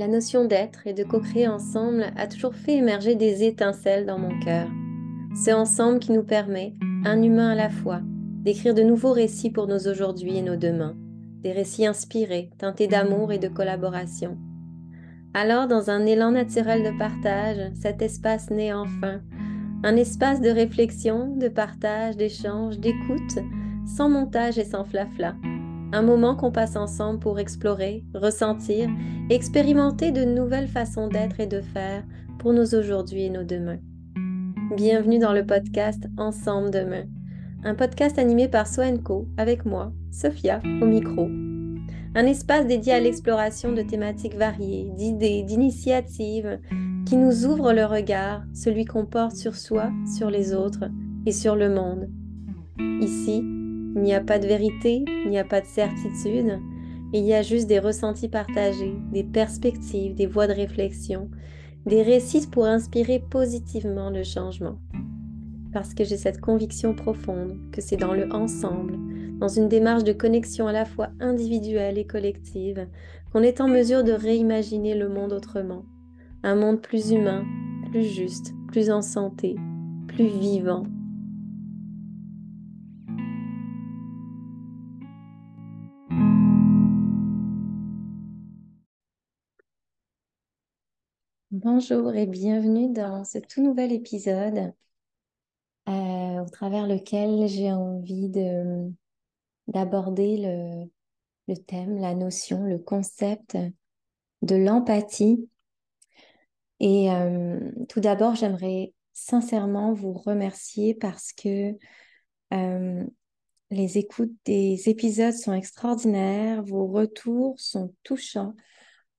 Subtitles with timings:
[0.00, 4.40] la notion d'être et de co-créer ensemble a toujours fait émerger des étincelles dans mon
[4.40, 4.66] cœur.
[5.34, 6.74] C'est ensemble qui nous permet,
[7.04, 8.00] un humain à la fois,
[8.42, 10.96] d'écrire de nouveaux récits pour nos aujourd'hui et nos demain,
[11.42, 14.38] des récits inspirés, teintés d'amour et de collaboration.
[15.34, 19.20] Alors, dans un élan naturel de partage, cet espace naît enfin,
[19.84, 23.38] un espace de réflexion, de partage, d'échange, d'écoute,
[23.84, 25.34] sans montage et sans flafla.
[25.92, 28.88] Un moment qu'on passe ensemble pour explorer, ressentir,
[29.28, 32.04] expérimenter de nouvelles façons d'être et de faire
[32.38, 33.78] pour nos aujourd'hui et nos demain.
[34.76, 37.06] Bienvenue dans le podcast Ensemble demain,
[37.64, 41.26] un podcast animé par Soenco avec moi, Sophia, au micro.
[42.14, 46.60] Un espace dédié à l'exploration de thématiques variées, d'idées, d'initiatives
[47.04, 50.84] qui nous ouvrent le regard, celui qu'on porte sur soi, sur les autres
[51.26, 52.08] et sur le monde.
[53.00, 53.42] Ici,
[53.94, 56.58] il n'y a pas de vérité, il n'y a pas de certitude,
[57.12, 61.28] il y a juste des ressentis partagés, des perspectives, des voies de réflexion,
[61.86, 64.78] des récits pour inspirer positivement le changement.
[65.72, 68.96] Parce que j'ai cette conviction profonde que c'est dans le ensemble,
[69.38, 72.86] dans une démarche de connexion à la fois individuelle et collective,
[73.32, 75.84] qu'on est en mesure de réimaginer le monde autrement.
[76.42, 77.44] Un monde plus humain,
[77.90, 79.56] plus juste, plus en santé,
[80.08, 80.84] plus vivant,
[91.62, 94.72] Bonjour et bienvenue dans ce tout nouvel épisode
[95.88, 98.90] euh, au travers lequel j'ai envie de,
[99.68, 100.90] d'aborder le,
[101.48, 103.58] le thème, la notion, le concept
[104.40, 105.50] de l'empathie.
[106.78, 111.76] Et euh, tout d'abord, j'aimerais sincèrement vous remercier parce que
[112.54, 113.06] euh,
[113.70, 118.54] les écoutes des épisodes sont extraordinaires, vos retours sont touchants.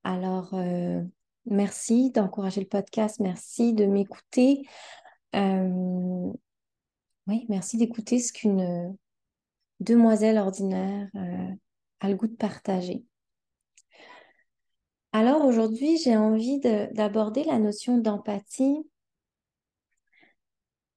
[0.02, 0.52] Alors,
[1.46, 3.20] Merci d'encourager le podcast.
[3.20, 4.62] Merci de m'écouter.
[5.34, 6.32] Euh,
[7.26, 8.96] oui, merci d'écouter ce qu'une
[9.80, 11.48] demoiselle ordinaire euh,
[12.00, 13.04] a le goût de partager.
[15.12, 18.78] Alors aujourd'hui, j'ai envie d'aborder la notion d'empathie.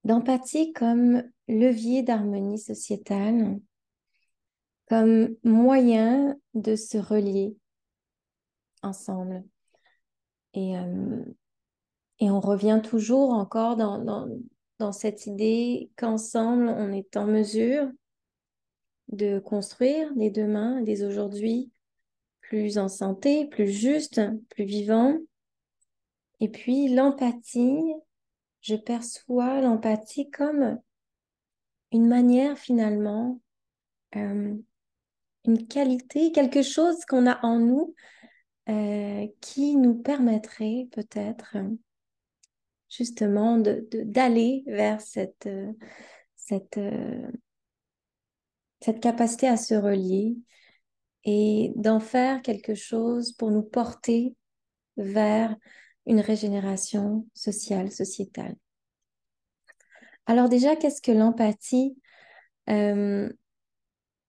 [0.04, 3.60] D'empathie comme levier d'harmonie sociétale,
[4.88, 7.58] comme moyen de se relier
[8.84, 9.44] ensemble.
[10.56, 11.24] Et, euh,
[12.20, 14.28] et on revient toujours encore dans, dans,
[14.80, 17.90] dans cette idée qu'ensemble, on est en mesure
[19.10, 21.72] de construire des demain, des aujourd'hui
[22.42, 25.18] plus en santé, plus justes, plus vivants.
[26.40, 27.94] Et puis l'empathie,
[28.62, 30.80] je perçois l'empathie comme
[31.92, 33.40] une manière finalement,
[34.16, 34.56] euh,
[35.46, 37.94] une qualité, quelque chose qu'on a en nous
[38.68, 41.70] euh, qui nous permettrait peut-être euh,
[42.90, 45.72] justement d'aller de, vers cette, euh,
[46.36, 46.80] cette,
[48.82, 50.38] cette capacité à se relier
[51.26, 54.36] et d'en faire quelque chose pour nous porter
[54.98, 55.56] vers
[56.08, 58.56] une régénération sociale, sociétale.
[60.26, 61.98] Alors déjà, qu'est-ce que l'empathie?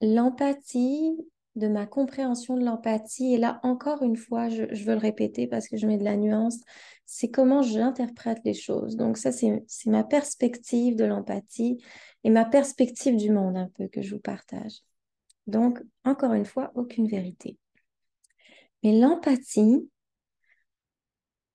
[0.02, 1.16] L'empathie,
[1.56, 3.34] de ma compréhension de l'empathie.
[3.34, 6.16] Et là, encore une fois, je, veux le répéter parce que je mets de la
[6.16, 6.58] nuance,
[7.06, 8.96] c'est comment j'interprète les choses.
[8.96, 11.82] Donc ça, c'est ma perspective de l'empathie
[12.24, 14.82] et ma perspective du monde un peu que je vous partage.
[15.46, 17.56] Donc, encore une fois, aucune vérité.
[18.82, 19.88] Mais l'empathie,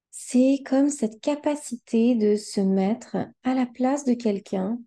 [0.10, 4.80] c'est comme cette capacité de se mettre à la place de quelqu'un,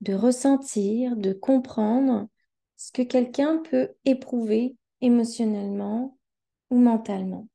[0.00, 2.28] de ressentir, de comprendre
[2.84, 6.18] ce que quelqu'un peut éprouver émotionnellement
[6.68, 7.48] ou mentalement.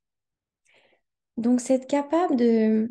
[1.37, 2.89] Donc, c'est être capable de,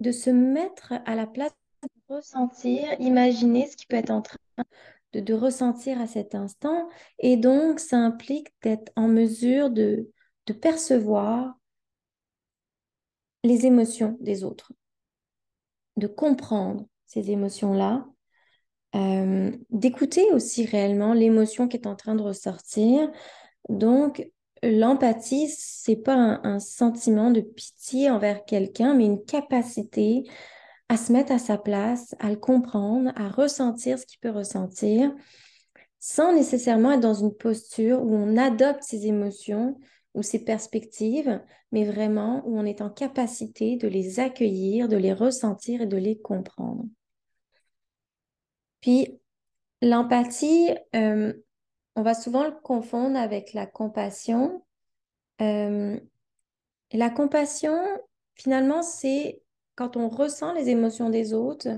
[0.00, 4.38] de se mettre à la place, de ressentir, imaginer ce qui peut être en train
[5.12, 6.88] de, de ressentir à cet instant.
[7.18, 10.10] Et donc, ça implique d'être en mesure de,
[10.46, 11.58] de percevoir
[13.42, 14.72] les émotions des autres,
[15.98, 18.06] de comprendre ces émotions-là
[18.94, 23.10] euh, d'écouter aussi réellement l'émotion qui est en train de ressortir.
[23.68, 24.28] Donc,
[24.62, 30.24] l'empathie, c'est pas un, sentiment de pitié envers quelqu'un, mais une capacité
[30.88, 35.12] à se mettre à sa place, à le comprendre, à ressentir ce qu'il peut ressentir,
[35.98, 39.78] sans nécessairement être dans une posture où on adopte ses émotions
[40.14, 41.40] ou ses perspectives,
[41.72, 45.96] mais vraiment où on est en capacité de les accueillir, de les ressentir et de
[45.96, 46.84] les comprendre.
[48.84, 49.18] Puis
[49.80, 51.32] l'empathie, euh,
[51.96, 54.62] on va souvent le confondre avec la compassion.
[55.40, 55.98] Euh,
[56.92, 57.74] la compassion,
[58.34, 59.40] finalement, c'est
[59.74, 61.68] quand on ressent les émotions des autres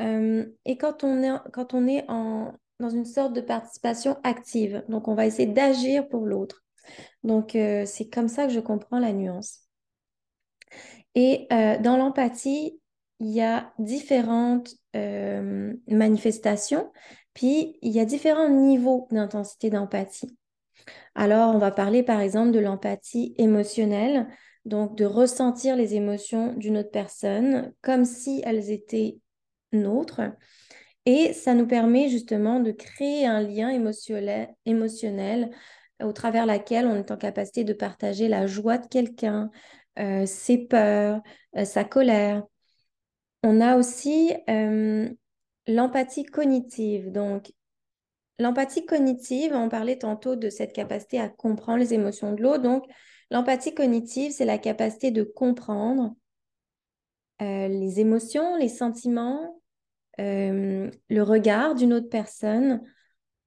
[0.00, 4.82] euh, et quand on est, quand on est en, dans une sorte de participation active.
[4.88, 6.64] Donc, on va essayer d'agir pour l'autre.
[7.22, 9.58] Donc, c'est comme ça que je comprends la nuance.
[11.14, 12.80] Et dans l'empathie,
[13.20, 14.74] il y a différentes
[15.86, 16.90] manifestations,
[17.34, 20.36] puis il y a différents niveaux d'intensité d'empathie.
[21.14, 24.26] Alors, on va parler par exemple de l'empathie émotionnelle,
[24.64, 29.18] donc de ressentir les émotions d'une autre personne comme si elles étaient
[29.72, 30.22] nôtres.
[31.06, 35.50] Et ça nous permet justement de créer un lien émotionnel, émotionnel
[36.02, 39.50] au travers laquelle on est en capacité de partager la joie de quelqu'un,
[39.98, 41.20] euh, ses peurs,
[41.56, 42.42] euh, sa colère.
[43.42, 45.08] On a aussi euh,
[45.66, 47.10] l'empathie cognitive.
[47.10, 47.52] Donc,
[48.38, 52.62] l'empathie cognitive, on parlait tantôt de cette capacité à comprendre les émotions de l'autre.
[52.62, 52.84] Donc,
[53.30, 56.14] l'empathie cognitive, c'est la capacité de comprendre
[57.42, 59.60] les émotions, les sentiments,
[60.20, 62.82] euh, le regard d'une autre personne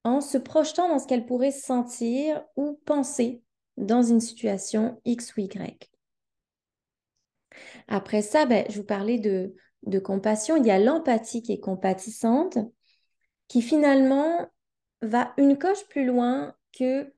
[0.03, 3.43] en se projetant dans ce qu'elle pourrait sentir ou penser
[3.77, 5.91] dans une situation X ou Y.
[7.87, 9.53] Après ça, ben, je vous parlais de,
[9.85, 10.55] de compassion.
[10.55, 12.57] Il y a l'empathie qui est compatissante,
[13.47, 14.47] qui finalement
[15.01, 17.13] va une coche plus loin que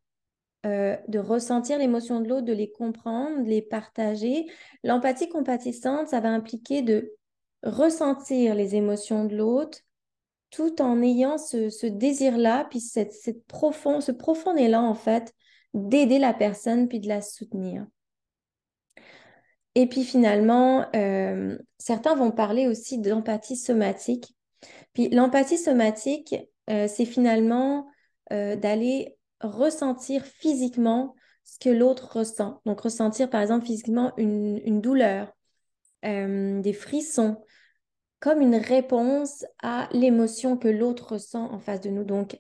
[0.66, 4.48] euh, de ressentir l'émotion de l'autre, de les comprendre, de les partager.
[4.84, 7.14] L'empathie compatissante, ça va impliquer de
[7.62, 9.80] ressentir les émotions de l'autre
[10.50, 13.32] tout en ayant ce, désir-là, puis cette, ce
[14.12, 15.34] profond élan, en fait,
[15.74, 17.86] d'aider la personne, puis de la soutenir.
[19.75, 24.33] Et puis finalement, euh, certains vont parler aussi d'empathie somatique.
[24.94, 26.33] Puis l'empathie somatique,
[26.69, 27.86] euh, c'est finalement
[28.31, 31.13] euh, d'aller ressentir physiquement
[31.44, 32.62] ce que l'autre ressent.
[32.66, 35.31] Donc ressentir par exemple physiquement une douleur,
[36.04, 37.38] des frissons,
[38.19, 42.04] comme une réponse à l'émotion que l'autre ressent en face de nous.
[42.04, 42.39] Donc,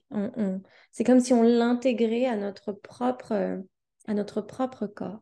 [0.91, 5.21] c'est comme si on l'intégrait à à notre propre corps.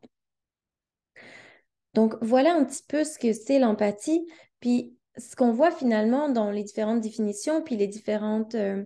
[1.93, 4.27] Donc, voilà un petit peu ce que c'est l'empathie.
[4.59, 8.83] Puis, ce qu'on voit finalement dans les différentes définitions, puis les différentes, euh,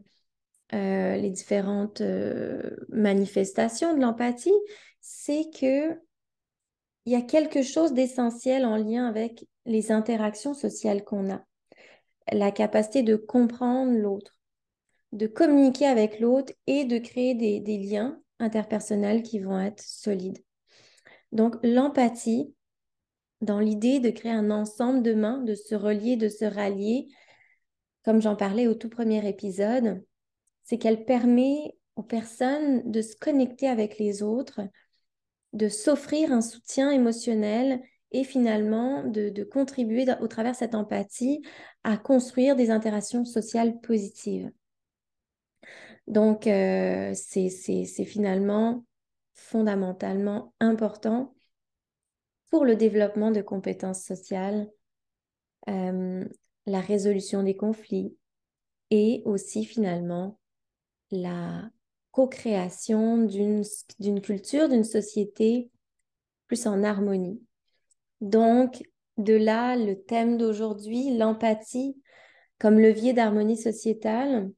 [0.74, 4.54] euh, les différentes euh, manifestations de l'empathie,
[5.00, 6.00] c'est que
[7.06, 11.42] il y a quelque chose d'essentiel en lien avec les interactions sociales qu'on a
[12.32, 14.38] la capacité de comprendre l'autre,
[15.14, 20.44] de communiquer avec l'autre et de créer des, liens interpersonnels qui vont être solides.
[21.32, 22.54] Donc l'empathie,
[23.42, 27.08] dans l'idée de créer un ensemble de mains, de se relier, de se rallier,
[28.04, 30.04] comme j'en parlais au tout premier épisode,
[30.64, 34.62] c'est qu'elle permet aux personnes de se connecter avec les autres,
[35.54, 37.82] de s'offrir un soutien émotionnel
[38.12, 41.42] et finalement de, contribuer au travers de cette empathie
[41.84, 44.52] à construire des interactions sociales positives.
[46.08, 48.86] Donc, euh, c'est finalement
[49.34, 51.36] fondamentalement important
[52.50, 54.70] pour le développement de compétences sociales,
[55.70, 56.26] euh,
[56.66, 58.16] la résolution des conflits
[58.90, 60.40] et aussi finalement
[61.12, 61.70] la
[62.12, 65.70] co-création d'une culture, d'une société
[66.48, 67.42] plus en harmonie.
[68.22, 68.82] Donc,
[69.18, 71.96] de là, le thème d'aujourd'hui, l'empathie
[72.60, 74.52] comme levier d'harmonie sociétale,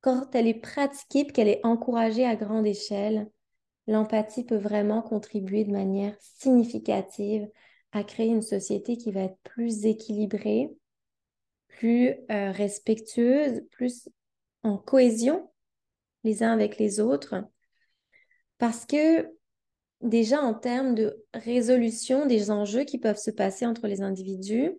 [0.00, 3.30] quand elle est pratiquée, qu'elle est encouragée à grande échelle,
[3.86, 7.48] l'empathie peut vraiment contribuer de manière significative
[7.92, 10.74] à créer une société qui va être plus équilibrée,
[11.68, 14.08] plus euh, respectueuse, plus
[14.62, 15.50] en cohésion
[16.24, 17.36] les uns avec les autres.
[18.58, 19.28] Parce que
[20.00, 24.72] déjà en termes de résolution des enjeux qui peuvent se passer entre les individus,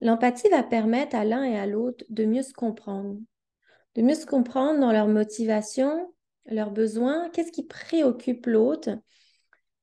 [0.00, 3.18] l'empathie va permettre à l'un et à l'autre de mieux se comprendre,
[3.94, 6.12] de mieux se comprendre dans leurs motivations,
[6.48, 8.90] leurs besoins, qu'est-ce qui préoccupe l'autre,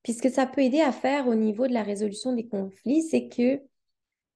[0.02, 3.60] puisque ça peut aider à faire au niveau de la résolution des conflits, c'est que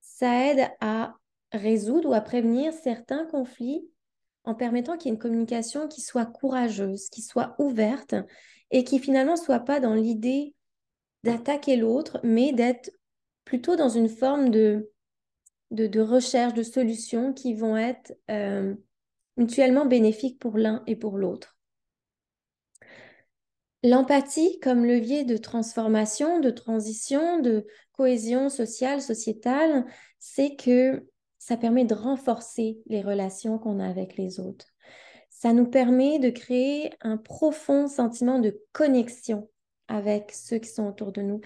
[0.00, 1.14] ça aide à
[1.52, 3.88] résoudre ou à prévenir certains conflits
[4.44, 8.14] en permettant qu'il y ait une communication qui soit courageuse, qui soit ouverte
[8.70, 10.54] et qui finalement ne soit pas dans l'idée
[11.22, 12.90] d'attaquer l'autre, mais d'être
[13.44, 14.90] plutôt dans une forme de,
[15.70, 18.74] de, recherche, de solutions qui vont être euh,
[19.36, 21.57] mutuellement bénéfiques pour l'un et pour l'autre.
[23.82, 29.84] L'empathie comme levier de transformation, de transition, de cohésion sociale, sociétale,
[30.18, 31.06] c'est que
[31.38, 34.66] ça permet de renforcer les relations qu'on a avec les autres
[35.38, 39.48] ça nous permet de créer un profond sentiment de connexion
[39.86, 41.40] avec ceux qui sont autour de nous.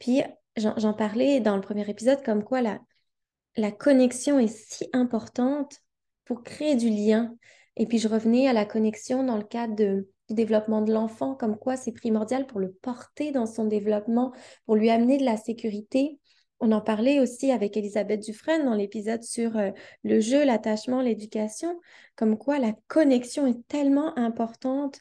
[0.00, 0.22] Puis
[0.56, 5.80] j'en parlais dans le premier épisode comme quoi la, connexion est si importante
[6.24, 7.36] pour créer du lien.
[7.76, 11.34] Et puis je revenais à la connexion dans le cadre de, du développement de l'enfant,
[11.34, 14.32] comme quoi c'est primordial pour le porter dans son développement,
[14.64, 16.18] pour lui amener de la sécurité.
[16.58, 19.70] On en parlait aussi avec Elisabeth Dufresne dans l'épisode sur euh,
[20.04, 21.78] le jeu, l'attachement, l'éducation,
[22.16, 25.00] comme quoi la connexion est tellement importante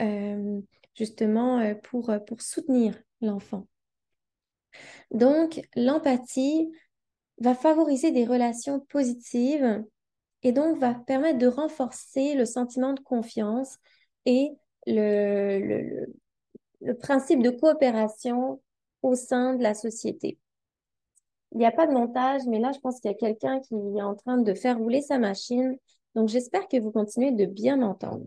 [0.00, 0.60] euh,
[0.94, 3.66] justement euh, pour, pour soutenir l'enfant.
[5.10, 6.68] Donc, l'empathie
[7.38, 9.84] va favoriser des relations positives
[10.42, 13.76] et donc va permettre de renforcer le sentiment de confiance
[14.24, 14.50] et
[14.86, 16.06] le,
[16.80, 18.60] le, principe de coopération
[19.02, 20.38] au sein de la société.
[21.52, 23.74] Il n'y a pas de montage, mais là, je pense qu'il y a quelqu'un qui
[23.74, 25.76] est en train de faire rouler sa machine.
[26.14, 28.26] Donc, j'espère que vous continuez de bien m'entendre.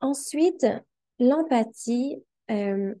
[0.00, 0.66] Ensuite,
[1.18, 2.94] l'empathie, euh,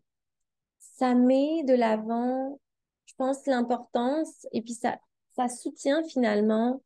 [0.78, 2.58] ça met de l'avant,
[3.06, 4.98] je pense, l'importance et puis ça,
[5.36, 6.82] ça soutient finalement.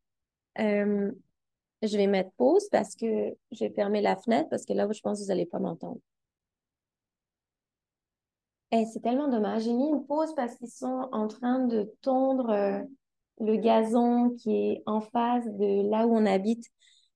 [0.59, 1.13] Euh,
[1.83, 5.01] je vais mettre pause parce que je vais fermer la fenêtre parce que là, je
[5.01, 6.01] pense que vous n'allez pas m'entendre.
[8.71, 9.63] Eh, c'est tellement dommage.
[9.63, 12.81] J'ai mis une pause parce qu'ils sont en train de tondre euh,
[13.41, 16.67] le gazon qui est en face de là où on habite.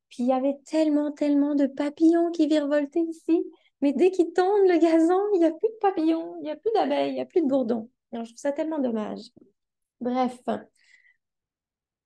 [0.09, 3.45] Puis il y avait tellement, tellement de papillons qui virevoltaient ici.
[3.83, 6.57] Mais dès qu'ils tondent le gazon, il n'y a plus de papillons, il n'y a
[6.57, 7.90] plus d'abeilles, il n'y a plus de bourdons.
[8.12, 9.21] Je trouve ça tellement dommage.
[10.00, 10.38] Bref,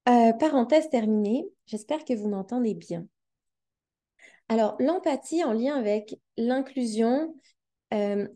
[0.09, 3.07] euh, parenthèse terminée, j'espère que vous m'entendez bien.
[4.49, 7.35] Alors, l'empathie en lien avec l'inclusion,
[7.93, 8.29] euh,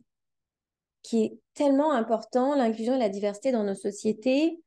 [1.03, 4.61] qui est tellement important, l'inclusion et la diversité dans nos sociétés,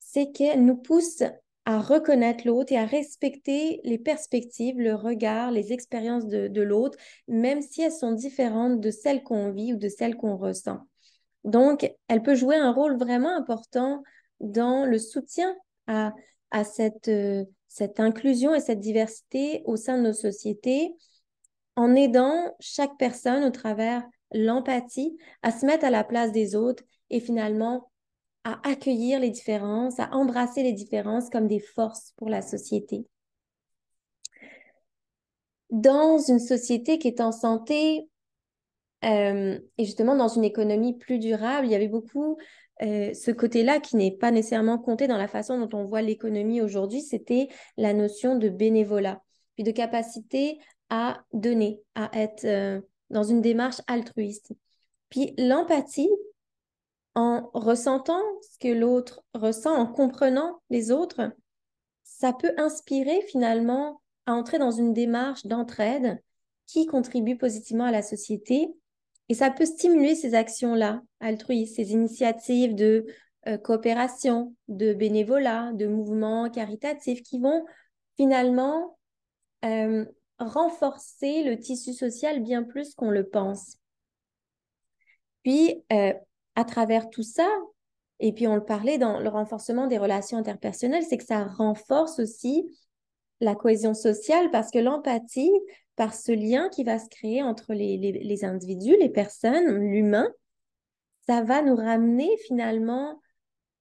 [0.00, 1.22] c'est qu'elle nous pousse
[1.64, 6.98] à reconnaître l'autre et à respecter les perspectives, le regard, les expériences de, de l'autre,
[7.26, 10.78] même si elles sont différentes de celles qu'on vit ou de celles qu'on ressent.
[11.44, 14.02] Donc, elle peut jouer un rôle vraiment important
[14.40, 15.56] dans le soutien
[15.86, 16.12] à,
[17.08, 20.94] euh, cette inclusion et cette diversité au sein de nos sociétés
[21.76, 24.02] en aidant chaque personne au travers
[24.32, 27.90] l'empathie à se mettre à la place des autres et finalement
[28.44, 33.06] à accueillir les différences, à embrasser les différences comme des forces pour la société.
[35.70, 38.08] Dans une société qui est en santé
[39.04, 42.38] euh, et justement dans une économie plus durable, il y avait beaucoup
[42.82, 46.60] euh, ce côté-là qui n'est pas nécessairement compté dans la façon dont on voit l'économie
[46.60, 49.22] aujourd'hui, c'était la notion de bénévolat,
[49.54, 50.58] puis de capacité
[50.90, 52.80] à donner, à être euh,
[53.10, 54.52] dans une démarche altruiste.
[55.08, 56.10] Puis l'empathie,
[57.14, 61.32] en ressentant ce que l'autre ressent, en comprenant les autres,
[62.04, 66.22] ça peut inspirer finalement à entrer dans une démarche d'entraide
[66.66, 68.68] qui contribue positivement à la société.
[69.28, 73.06] Et ça peut stimuler ces actions-là, altruistes, ces initiatives de
[73.48, 77.64] euh, coopération, de bénévolat, de mouvements caritatifs qui vont
[78.16, 78.98] finalement
[79.64, 80.04] euh,
[80.38, 83.78] renforcer le tissu social bien plus qu'on le pense.
[85.42, 86.12] Puis, euh,
[86.54, 87.48] à travers tout ça,
[88.18, 92.18] et puis on le parlait dans le renforcement des relations interpersonnelles, c'est que ça renforce
[92.18, 92.64] aussi
[93.40, 95.52] la cohésion sociale parce que l'empathie,
[95.96, 100.30] par ce lien qui va se créer entre les, individus, les personnes, l'humain,
[101.26, 103.20] ça va nous ramener finalement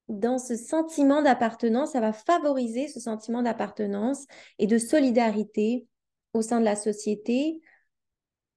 [0.08, 4.26] dans ce sentiment d'appartenance, ça va favoriser ce sentiment d'appartenance
[4.60, 5.88] et de solidarité
[6.34, 7.62] au sein de la société,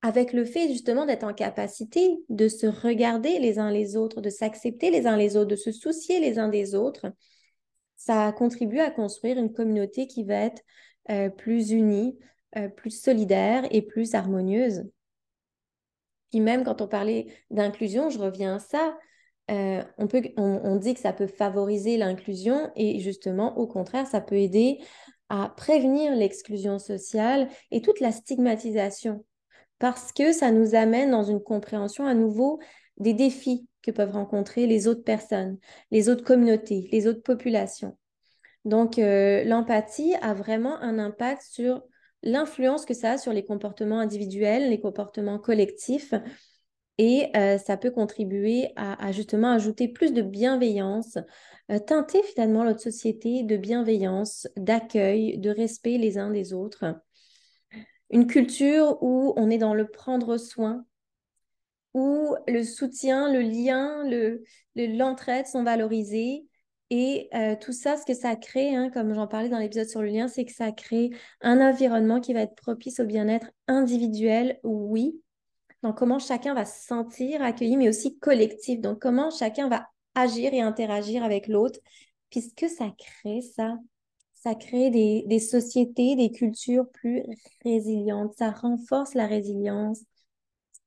[0.02, 4.30] avec le fait justement d'être en capacité de se regarder les uns les autres, de
[4.30, 7.12] s'accepter les uns les autres, de se soucier les uns des autres,
[7.96, 10.62] ça contribue à construire une communauté qui va être
[11.10, 12.16] euh, plus unie,
[12.56, 14.84] euh, plus solidaire et plus harmonieuse.
[16.30, 18.96] Puis même quand on parlait d'inclusion, je reviens à ça,
[19.50, 24.20] euh, on, peut, on, dit que ça peut favoriser l'inclusion et justement, au contraire, ça
[24.20, 24.78] peut aider
[25.30, 29.24] à prévenir l'exclusion sociale et toute la stigmatisation
[29.78, 32.60] parce que ça nous amène dans une compréhension à nouveau
[32.98, 35.58] des défis que peuvent rencontrer les autres personnes,
[35.90, 37.96] les autres communautés, les autres populations.
[38.64, 41.82] Donc, euh, l'empathie a vraiment un impact sur
[42.22, 46.14] l'influence que ça a sur les comportements individuels, les comportements collectifs,
[46.98, 51.18] et euh, ça peut contribuer à, justement ajouter plus de bienveillance,
[51.70, 56.84] euh, teinter finalement notre société de bienveillance, d'accueil, de respect les uns des autres
[58.10, 60.84] une culture où on est dans le prendre soin,
[61.94, 64.42] où le soutien, le lien, le,
[64.76, 66.47] l'entraide sont valorisés.
[66.90, 70.00] Et euh, tout ça, ce que ça crée, hein, comme j'en parlais dans l'épisode sur
[70.00, 71.10] le lien, c'est que ça crée
[71.42, 75.20] un environnement qui va être propice au bien-être individuel, oui,
[75.82, 78.80] dans comment chacun va se sentir accueilli, mais aussi collectif.
[78.80, 81.78] Donc, comment chacun va agir et interagir avec l'autre.
[82.30, 83.78] Puisque ça crée ça,
[84.34, 87.22] ça crée des, des, sociétés, des cultures plus
[87.64, 88.34] résilientes.
[88.36, 90.00] Ça renforce la résilience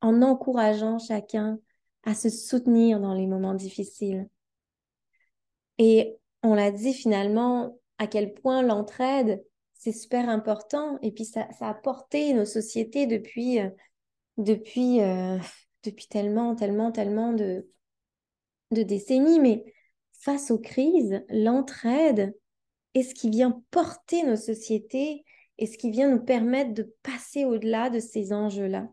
[0.01, 1.60] en encourageant chacun
[2.03, 4.27] à se soutenir dans les moments difficiles.
[5.83, 11.00] Et on l'a dit finalement, à quel point l'entraide, c'est super important.
[11.01, 13.67] Et puis ça, a porté nos sociétés depuis, euh,
[14.38, 15.39] depuis, euh,
[15.83, 17.67] depuis tellement, tellement, tellement de,
[18.69, 19.39] de décennies.
[19.39, 19.73] Mais
[20.13, 22.38] face aux crises, l'entraide
[22.93, 25.25] est ce qui vient porter nos sociétés
[25.57, 28.88] et ce qui vient nous permettre de passer au-delà de ces enjeux-là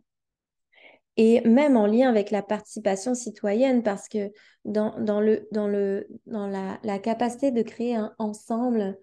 [1.19, 4.31] et même en lien avec la participation citoyenne, parce que
[4.65, 8.97] dans, dans, le, dans, le, dans la, la, capacité de créer un ensemble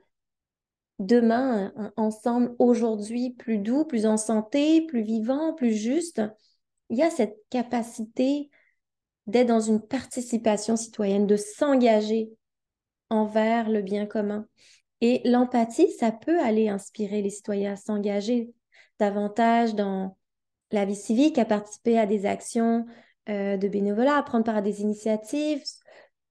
[0.97, 6.21] demain, un ensemble aujourd'hui plus doux, plus en santé, plus vivant, plus juste,
[6.89, 8.49] il y a cette capacité
[9.27, 12.31] d'être dans une participation citoyenne, de s'engager
[13.09, 14.47] envers le bien commun.
[15.01, 18.53] Et l'empathie, ça peut aller inspirer les citoyens à s'engager
[18.99, 20.15] davantage dans
[20.71, 22.85] la vie civique, à participer à des actions
[23.29, 25.63] euh, de bénévolat, à prendre part à des initiatives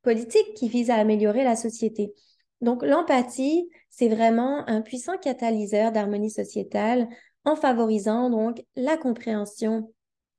[0.02, 2.12] politiques qui visent à améliorer la société.
[2.60, 7.08] Donc l'empathie, c'est vraiment un puissant catalyseur d'harmonie sociétale
[7.44, 9.92] en favorisant donc la compréhension,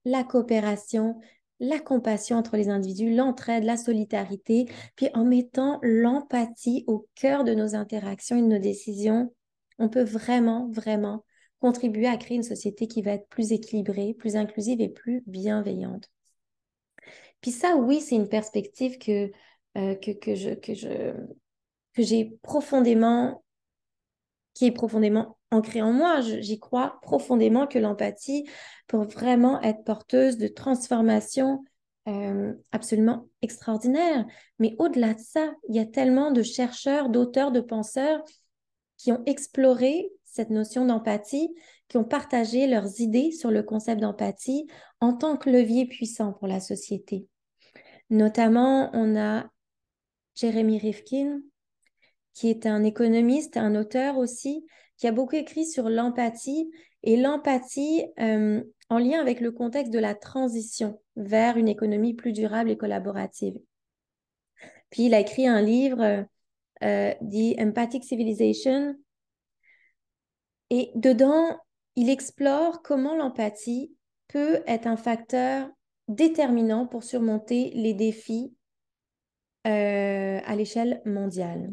[0.05, 1.19] la coopération,
[1.59, 7.53] la compassion entre les individus, l'entraide, la solidarité, puis en mettant l'empathie au cœur de
[7.53, 9.33] nos interactions et de nos décisions,
[9.79, 11.23] on peut vraiment, vraiment
[11.65, 16.11] contribuer à créer une société qui va être plus équilibrée, plus inclusive et plus bienveillante.
[17.41, 19.31] Puis ça, oui, c'est une perspective que,
[19.77, 21.11] euh, que, que, je, que, je,
[21.93, 23.43] que j'ai profondément,
[24.53, 26.21] qui est profondément ancrée en moi.
[26.21, 28.47] J'y crois profondément que l'empathie
[28.85, 31.63] peut vraiment être porteuse de transformation
[32.07, 34.23] euh, absolument extraordinaire.
[34.59, 38.23] Mais au-delà de ça, il y a tellement de chercheurs, d'auteurs, de penseurs
[38.97, 41.55] qui ont exploré cette notion d'empathie,
[41.87, 44.67] qui ont partagé leurs idées sur le concept d'empathie
[44.99, 47.27] en tant que levier puissant pour la société.
[48.09, 49.45] Notamment, on a
[50.35, 51.41] Jeremy Rifkin,
[52.33, 54.65] qui est un économiste, un auteur aussi,
[54.97, 56.69] qui a beaucoup écrit sur l'empathie
[57.03, 62.33] et l'empathie euh, en lien avec le contexte de la transition vers une économie plus
[62.33, 63.57] durable et collaborative.
[64.89, 66.25] Puis il a écrit un livre,
[66.83, 68.95] euh, The Empathic Civilization,
[70.69, 71.59] et dedans,
[71.95, 73.93] il explore comment l'empathie
[74.27, 75.69] peut être un facteur
[76.07, 78.53] déterminant pour surmonter les défis
[79.67, 81.71] euh, à l'échelle mondiale.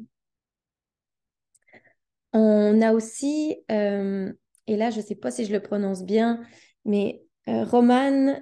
[2.33, 4.33] On a aussi, euh,
[4.67, 6.41] et là je ne sais pas si je le prononce bien,
[6.85, 8.41] mais euh, Roman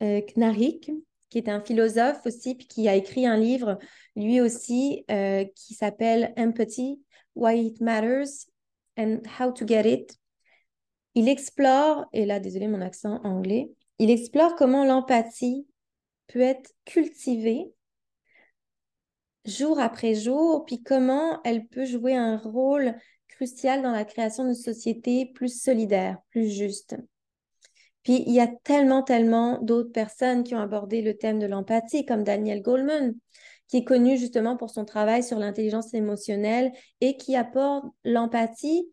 [0.00, 0.90] Knarik,
[1.28, 3.78] qui est un philosophe aussi, qui a écrit un livre,
[4.16, 5.06] lui aussi,
[5.54, 7.00] qui s'appelle Empathy,
[7.36, 8.48] Why It Matters,
[8.96, 10.18] and How to Get It.
[11.14, 15.66] Il explore, et là, désolé mon accent anglais, il explore comment l'empathie
[16.28, 17.72] peut être cultivée
[19.44, 22.94] jour après jour, puis comment elle peut jouer un rôle
[23.28, 26.96] crucial dans la création d'une société plus solidaire, plus juste.
[28.02, 32.04] Puis il y a tellement, tellement d'autres personnes qui ont abordé le thème de l'empathie,
[32.04, 33.14] comme Daniel Goleman,
[33.72, 38.86] qui est connu justement pour son travail sur l'intelligence émotionnelle et qui apporte l'empathie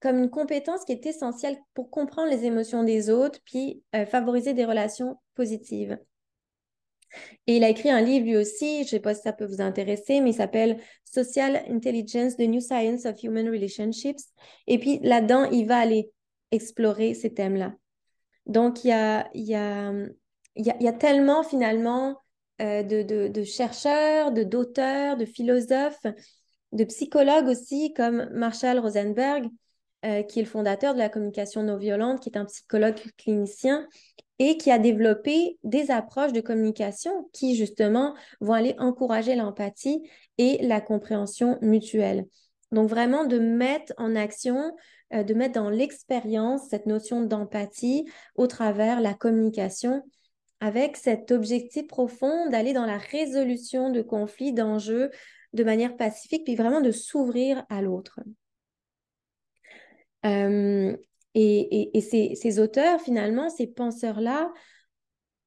[0.00, 4.54] comme une compétence qui est essentielle pour comprendre les émotions des autres, puis euh, favoriser
[4.54, 5.98] des relations positives.
[7.46, 9.44] Et il a écrit un livre lui aussi, je ne sais pas si ça peut
[9.44, 14.24] vous intéresser, mais il s'appelle Social Intelligence, The New Science of Human Relationships.
[14.66, 16.10] Et puis là-dedans, il va aller
[16.50, 17.74] explorer ces thèmes-là.
[18.46, 19.92] Donc, y a, y, a,
[20.56, 22.16] il y a tellement finalement
[22.60, 26.06] euh, de, chercheurs, de d'auteurs, de philosophes,
[26.72, 29.48] de psychologues aussi, comme Marshall Rosenberg,
[30.04, 33.86] euh, qui est le fondateur de la communication non violente, qui est un psychologue clinicien
[34.38, 40.02] et qui a développé des approches de communication qui, justement, vont aller encourager l'empathie
[40.38, 42.26] et la compréhension mutuelle.
[42.70, 44.72] Donc, vraiment, de mettre en action,
[45.14, 48.04] euh, de mettre dans l'expérience cette notion d'empathie
[48.36, 50.02] au travers la communication
[50.60, 55.10] avec cet objectif profond d'aller dans la résolution de conflits, d'enjeux
[55.52, 58.20] de manière pacifique, puis vraiment de s'ouvrir à l'autre.
[60.26, 60.96] Euh,
[61.34, 64.52] et, ces, auteurs, finalement, ces penseurs-là,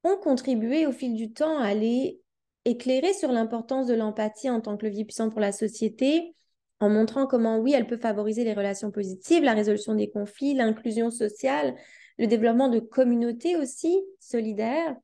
[0.04, 2.22] ont contribué au fil du temps à aller
[2.66, 6.36] éclairer sur l'importance de l'empathie en tant que levier puissant pour la société,
[6.80, 11.12] en montrant comment, oui, elle peut favoriser les relations positives, la résolution des conflits, l'inclusion
[11.12, 11.76] sociale,
[12.18, 14.96] le développement de communautés aussi solidaires.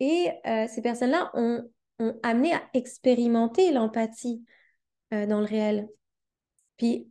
[0.00, 1.62] Et euh, ces personnes-là ont,
[1.98, 4.44] ont, amené à expérimenter l'empathie
[5.12, 5.88] euh, dans le réel.
[6.76, 7.08] Puis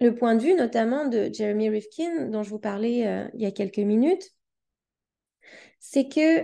[0.00, 3.46] le point de vue notamment de Jeremy Rifkin, dont je vous parlais euh, il y
[3.46, 4.30] a quelques minutes,
[5.78, 6.42] c'est que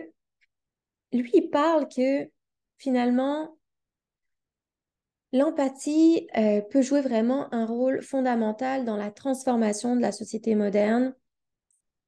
[1.12, 2.30] lui, il parle que
[2.78, 3.58] finalement,
[5.32, 6.28] l'empathie
[6.70, 11.14] peut jouer vraiment un rôle fondamental dans la transformation de la société moderne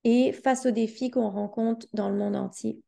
[0.05, 2.81] et face aux défis qu'on rencontre dans le monde entier.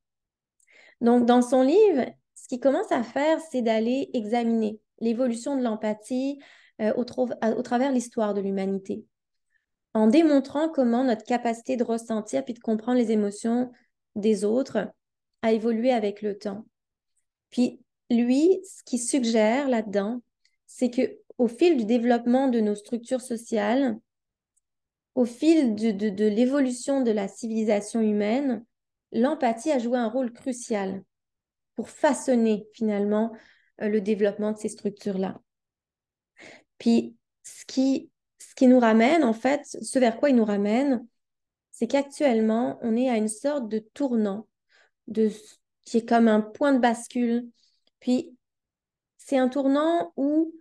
[1.00, 6.38] Donc, dans son livre, ce qu'il commence à faire, c'est d'aller examiner l'évolution de l'empathie
[6.80, 9.04] euh, au, travers l'histoire de l'humanité,
[9.94, 13.70] en démontrant comment notre capacité de ressentir puis de comprendre les émotions
[14.14, 14.90] des autres
[15.42, 16.66] a évolué avec le temps.
[17.50, 20.20] Puis lui, ce qu'il suggère là-dedans,
[20.66, 23.98] c'est que au fil du développement de nos structures sociales,
[25.16, 28.64] au fil de, l'évolution de la civilisation humaine,
[29.12, 31.02] l'empathie a joué un rôle crucial
[31.74, 33.34] pour façonner finalement
[33.80, 35.40] euh, le développement de ces structures-là.
[36.76, 38.10] Puis, ce qui,
[38.60, 41.06] nous ramène, en fait, ce vers quoi il nous ramène,
[41.70, 44.46] c'est qu'actuellement, on est à une sorte de tournant,
[45.14, 47.48] qui est comme un point de bascule.
[48.00, 48.36] Puis,
[49.16, 50.52] c'est un tournant où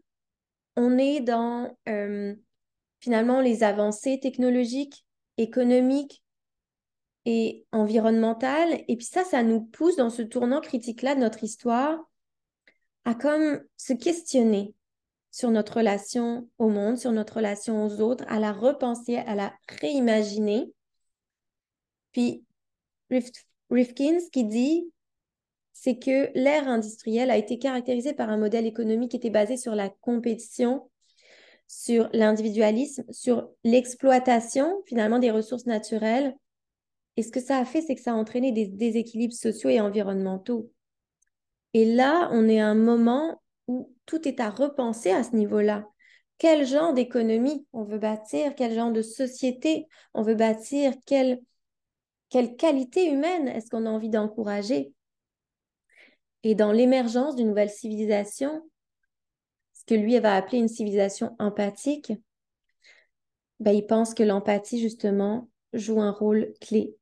[0.78, 2.36] on est dans euh,
[3.00, 5.06] finalement les avancées technologiques,
[5.38, 6.24] économiques
[7.26, 8.84] et environnementales.
[8.88, 12.00] Et puis ça, ça nous pousse dans ce tournant critique-là de notre histoire
[13.04, 14.74] à comme se questionner
[15.32, 19.54] sur notre relation au monde, sur notre relation aux autres, à la repenser, à la
[19.82, 20.72] réimaginer.
[22.14, 22.46] Puis
[23.70, 24.90] Rifkin, ce qu'il dit,
[25.74, 29.76] c'est que l'ère industrielle a été caractérisée par un modèle économique qui était basé sur
[29.76, 30.90] la compétition,
[31.68, 36.36] sur l'individualisme, sur l'exploitation finalement des ressources naturelles.
[37.18, 39.80] Et ce que ça a fait, c'est que ça a entraîné des déséquilibres sociaux et
[39.80, 40.72] environnementaux.
[41.74, 45.88] Et là, on est à un moment où tout est à repenser à ce niveau-là.
[46.38, 51.42] Quel genre d'économie on veut bâtir, quel genre de société on veut bâtir, quelle,
[52.30, 54.94] quelle qualité humaine est-ce qu'on a envie d'encourager?
[56.44, 58.62] Et dans l'émergence d'une nouvelle civilisation,
[59.88, 62.14] que lui va appeler une civilisation empathique,
[63.60, 66.96] ben, il pense que l'empathie, justement, joue un rôle clé.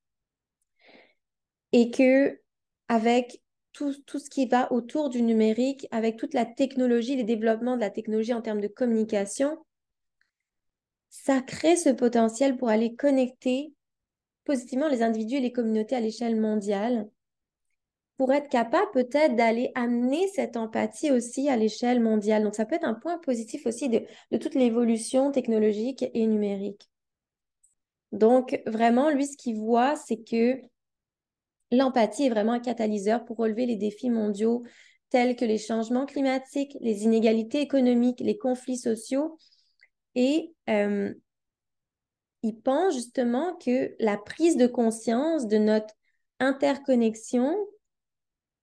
[1.72, 2.40] Et que
[2.88, 3.42] avec
[3.72, 7.82] tout, tout, ce qui va autour du numérique, avec toute la technologie, les développements de
[7.82, 9.58] la technologie en termes de communication,
[11.10, 13.74] ça crée ce potentiel pour aller connecter
[14.46, 17.08] positivement les individus et les communautés à l'échelle mondiale,
[18.24, 22.42] pour être capable peut-être d'aller amener cette empathie aussi à l'échelle mondiale.
[22.42, 26.90] Donc ça peut être un point positif aussi de, de toute l'évolution technologique et numérique.
[28.14, 30.62] Donc vraiment, lui, ce qu'il voit, c'est que
[31.70, 34.64] L'empathie est vraiment un catalyseur pour relever les défis mondiaux
[35.10, 39.38] tels que les changements climatiques, les inégalités économiques, les conflits sociaux.
[40.16, 41.14] Et euh,
[42.44, 45.94] il pense justement que la prise de conscience de notre
[46.40, 47.58] interconnexion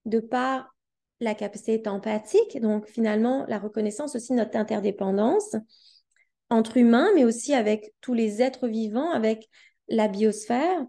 [0.05, 0.75] de par
[1.19, 5.55] la capacité empathique, donc finalement la reconnaissance aussi de notre interdépendance
[6.49, 9.47] entre humains, mais aussi avec tous les êtres vivants, avec
[9.87, 10.85] la biosphère,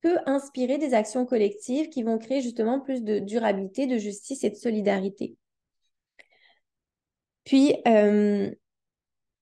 [0.00, 4.50] peut inspirer des actions collectives qui vont créer justement plus de durabilité, de justice et
[4.50, 5.36] de solidarité.
[7.44, 8.50] Puis, euh,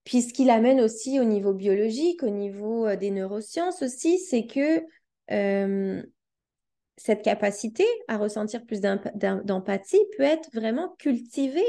[0.04, 4.46] puis ce qui l'amène aussi au niveau biologique, au niveau euh, des neurosciences aussi, c'est
[4.46, 4.82] que
[5.30, 6.02] euh,
[6.96, 11.66] cette capacité à ressentir plus d'empathie peut être vraiment cultivée,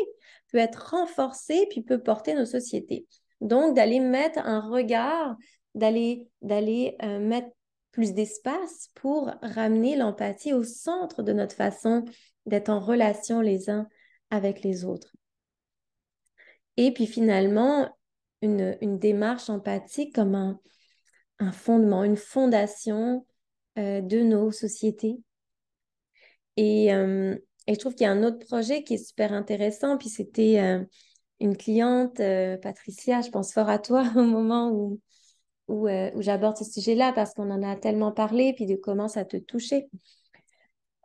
[0.52, 3.06] peut être renforcée, puis peut porter nos sociétés.
[3.42, 5.36] Donc, d'aller mettre un regard,
[5.74, 7.50] d'aller d'aller mettre
[7.92, 12.04] plus d'espace pour ramener l'empathie au centre de notre façon
[12.46, 13.88] d'être en relation les uns
[14.30, 15.16] avec les autres.
[16.78, 17.90] Et puis finalement,
[18.42, 20.60] une, démarche empathique comme
[21.40, 23.26] un, fondement, une fondation
[23.78, 25.18] euh, de nos sociétés.
[26.56, 27.36] Et, euh,
[27.68, 30.62] et je trouve qu'il y a un autre projet qui est super intéressant, puis c'était
[30.62, 30.86] euh,
[31.42, 32.22] une cliente,
[32.62, 35.02] Patricia, je pense fort à toi au moment où,
[35.68, 35.88] où,
[36.22, 39.90] j'aborde ce sujet-là parce qu'on en a tellement parlé, puis de comment ça te touchait.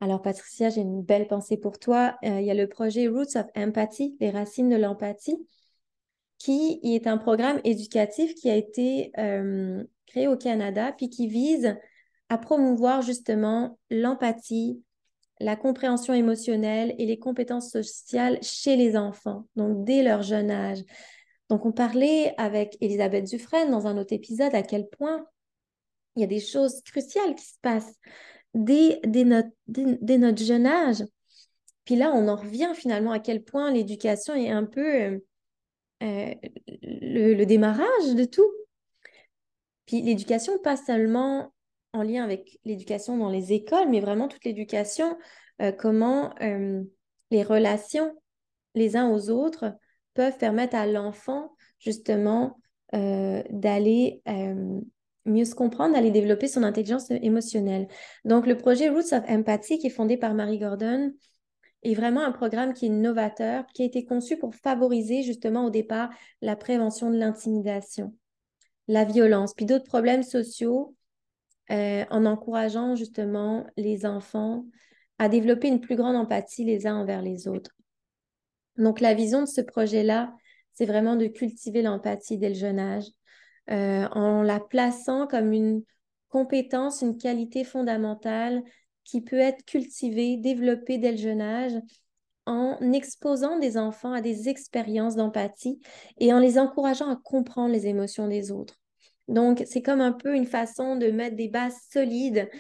[0.00, 2.16] Alors, Patricia, j'ai une belle pensée pour toi.
[2.22, 5.36] Il y a le projet Roots of Empathy, les racines de l'empathie,
[6.38, 9.12] qui est un programme éducatif qui a été
[10.06, 11.76] créé au Canada, puis qui vise
[12.30, 14.82] à promouvoir justement l'empathie,
[15.40, 20.82] la compréhension émotionnelle et les compétences sociales chez les enfants, donc dès leur jeune âge.
[21.50, 25.26] Donc, on parlait avec Elisabeth Dufresne dans un autre épisode à quel point
[26.14, 27.98] il y a des choses cruciales qui se passent
[28.54, 31.04] dès, notre, jeune âge.
[31.84, 35.18] Puis là, on en revient finalement à quel point l'éducation est un peu euh,
[36.04, 36.34] euh,
[36.82, 38.50] le, démarrage de tout.
[39.86, 41.52] Puis l'éducation, pas seulement
[41.92, 45.16] en lien avec l'éducation dans les écoles, mais vraiment toute l'éducation,
[45.60, 46.34] euh, comment
[47.30, 48.14] les relations
[48.74, 49.74] les uns aux autres
[50.14, 52.56] peuvent permettre à l'enfant justement
[52.92, 54.22] d'aller
[55.24, 57.88] mieux se comprendre, d'aller développer son intelligence émotionnelle.
[58.24, 61.12] Donc, le projet Roots of Empathy, qui est fondé par Marie Gordon,
[61.82, 65.70] est vraiment un programme qui est novateur, qui a été conçu pour favoriser justement au
[65.70, 66.10] départ
[66.42, 68.14] la prévention de l'intimidation,
[68.88, 70.94] la violence, puis d'autres problèmes sociaux,
[71.70, 74.64] euh, en encourageant justement les enfants
[75.18, 77.76] à développer une plus grande empathie les uns envers les autres.
[78.76, 80.34] Donc, la vision de ce projet-là,
[80.72, 83.04] c'est vraiment de cultiver l'empathie dès le jeune âge,
[83.70, 85.82] euh, en la plaçant comme une
[86.28, 88.62] compétence, une qualité fondamentale
[89.04, 91.74] qui peut être cultivée, développée dès le jeune âge
[92.46, 95.78] en exposant des enfants à des expériences d'empathie
[96.18, 98.79] et en les encourageant à comprendre les émotions des autres.
[99.28, 102.50] Donc, c'est comme un peu une façon de mettre des bases solides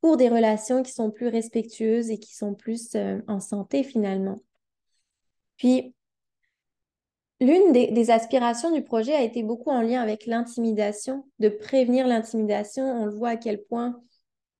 [0.00, 4.38] pour des relations qui sont plus respectueuses et qui sont plus euh, en santé finalement.
[5.56, 5.94] Puis,
[7.42, 12.84] L'une des, aspirations du projet a été beaucoup en lien avec l'intimidation, de prévenir l'intimidation.
[12.84, 14.00] On le voit à quel point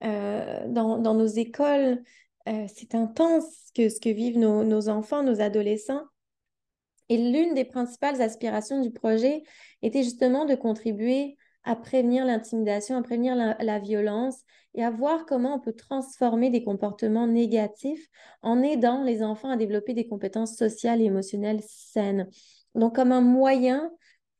[0.02, 2.02] euh, dans, nos écoles,
[2.48, 6.02] euh, c'est intense que ce que vivent nos, enfants, nos adolescents.
[7.08, 9.42] Et l'une des principales aspirations du projet
[9.82, 14.40] était justement de contribuer à prévenir l'intimidation, à prévenir la, violence
[14.74, 18.08] et à voir comment on peut transformer des comportements négatifs
[18.42, 22.28] en aidant les enfants à développer des compétences sociales et émotionnelles saines.
[22.74, 23.90] Donc, comme un moyen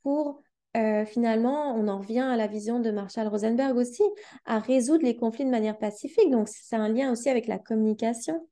[0.03, 0.43] pour
[0.75, 4.03] euh, finalement, on en revient à la vision de Marshall Rosenberg aussi,
[4.47, 6.31] à résoudre les conflits de manière pacifique.
[6.31, 8.49] Donc, c'est un lien aussi avec la communication.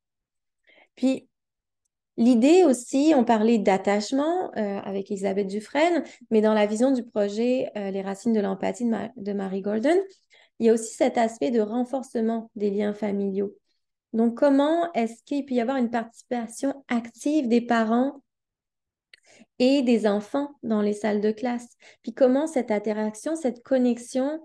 [0.97, 1.30] Puis,
[2.21, 7.71] l'idée aussi, on parlait d'attachement euh, avec Elisabeth Dufresne, mais dans la vision du projet
[7.77, 9.97] euh, Les racines de l'empathie de, de, Marie Gordon,
[10.59, 13.57] il y a aussi cet aspect de renforcement des liens familiaux.
[14.13, 18.23] Donc, comment est-ce qu'il peut y avoir une participation active des parents
[19.59, 21.77] et des enfants dans les salles de classe?
[22.03, 24.41] Puis comment cette interaction, cette connexion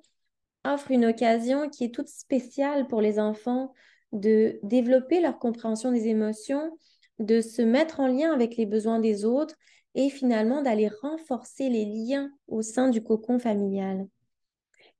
[0.64, 3.74] offre une occasion qui est toute spéciale pour les enfants
[4.12, 6.72] de développer leur compréhension des émotions,
[7.20, 9.56] de se mettre en lien avec les besoins des autres
[9.94, 14.08] et finalement d'aller renforcer les liens au sein du cocon familial.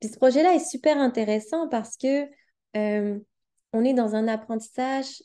[0.02, 2.28] Ce projet-là est super intéressant parce que
[2.78, 3.20] euh,
[3.74, 5.24] on est dans un apprentissage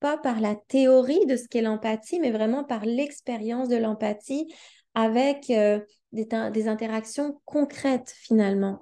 [0.00, 4.52] pas par la théorie de ce qu'est l'empathie, mais vraiment par l'expérience de l'empathie
[4.94, 5.80] avec euh,
[6.12, 8.80] des, interactions concrètes finalement.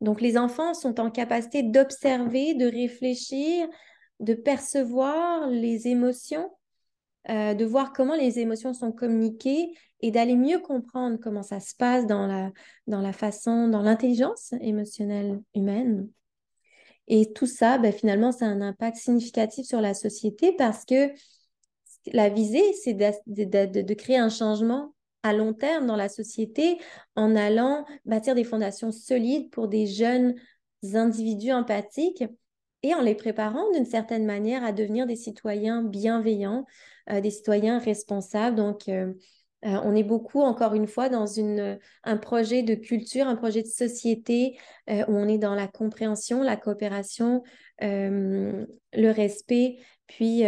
[0.00, 3.68] Donc les enfants sont en capacité d'observer, de réfléchir,
[4.20, 6.50] de percevoir les émotions,
[7.30, 11.74] euh, de voir comment les émotions sont communiquées et d'aller mieux comprendre comment ça se
[11.74, 12.50] passe dans la,
[12.86, 16.08] dans la façon, dans l'intelligence émotionnelle humaine.
[17.08, 21.12] Et tout ça, ben, finalement, ça a un impact significatif sur la société parce que
[22.06, 26.78] la visée, c'est de, créer un changement à long terme dans la société
[27.14, 30.34] en allant bâtir des fondations solides pour des jeunes
[30.94, 32.24] individus empathiques
[32.82, 36.66] et en les préparant d'une certaine manière à devenir des citoyens bienveillants,
[37.08, 38.56] des citoyens responsables.
[38.56, 39.12] Donc, euh,
[39.64, 41.26] euh, on est beaucoup, encore une fois, dans
[42.04, 44.58] un projet de culture, un projet de société
[44.90, 47.42] euh, où on est dans la compréhension, la coopération,
[47.82, 49.76] euh, le respect.
[50.08, 50.42] Puis,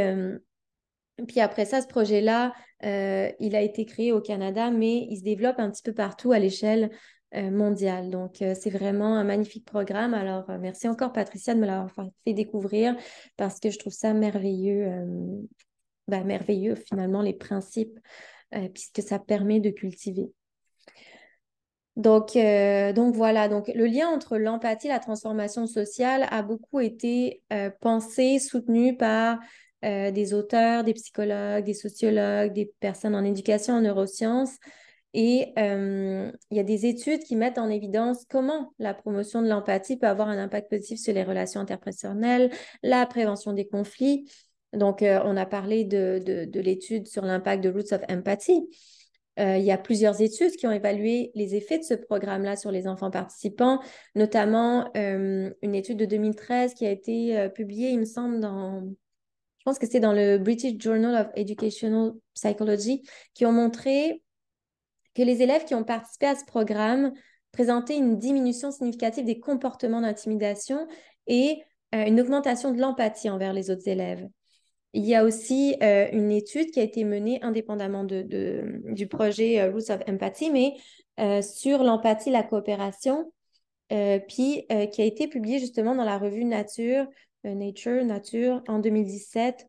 [1.26, 5.58] puis après ça, ce projet-là, il a été créé au Canada, mais il se développe
[5.58, 6.90] un petit peu partout à l'échelle
[7.32, 8.10] mondiale.
[8.10, 10.12] Donc, c'est vraiment un magnifique programme.
[10.12, 11.90] Alors, merci encore, Patricia, de me l'avoir
[12.24, 12.94] fait découvrir
[13.38, 15.06] parce que je trouve ça merveilleux,
[16.08, 17.98] ben, merveilleux finalement, les principes
[18.54, 20.30] euh, puisque ça permet de cultiver.
[21.96, 26.78] Donc, euh, donc voilà, donc le lien entre l'empathie et la transformation sociale a beaucoup
[26.80, 29.38] été euh, pensé, soutenu par
[29.82, 34.56] des auteurs, des psychologues, des sociologues, des personnes en éducation, en neurosciences.
[35.12, 39.98] Et il y a des études qui mettent en évidence comment la promotion de l'empathie
[39.98, 42.50] peut avoir un impact positif sur les relations interpersonnelles,
[42.82, 44.26] la prévention des conflits.
[44.76, 48.68] Donc, euh, on a parlé de, l'étude sur l'impact de Roots of Empathy.
[49.40, 52.70] Euh, il y a plusieurs études qui ont évalué les effets de ce programme-là sur
[52.70, 53.80] les enfants participants,
[54.14, 59.64] notamment euh, une étude de 2013 qui a été publiée, il me semble, dans, je
[59.64, 63.02] pense que c'est dans le British Journal of Educational Psychology,
[63.34, 64.22] qui ont montré
[65.14, 67.12] que les élèves qui ont participé à ce programme
[67.50, 70.86] présenté une diminution significative des comportements d'intimidation
[71.26, 74.28] et une augmentation de l'empathie envers les autres élèves.
[74.94, 78.24] Il y a aussi une étude qui a été menée indépendamment de,
[78.92, 83.32] du projet Roots of Empathy, mais sur l'empathie, la coopération,
[83.90, 87.06] puis qui a été publiée justement dans la revue Nature,
[87.42, 89.66] Nature, Nature en 2017